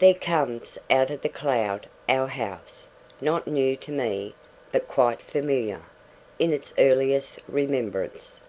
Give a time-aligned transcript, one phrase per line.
[0.00, 2.88] There comes out of the cloud, our house
[3.20, 4.34] not new to me,
[4.72, 5.82] but quite familiar,
[6.40, 8.40] in its earliest remembrance.